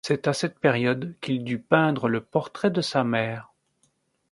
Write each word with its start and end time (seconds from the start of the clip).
C'est 0.03 0.27
à 0.27 0.33
cette 0.33 0.57
période 0.57 1.13
qu'il 1.21 1.43
dut 1.43 1.59
peindre 1.59 2.07
le 2.09 2.21
portrait 2.21 2.71
de 2.71 2.81
sa 2.81 3.03
mère. 3.03 3.53